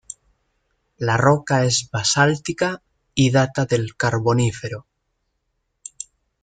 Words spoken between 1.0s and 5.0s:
roca es basáltica y data del Carbonífero.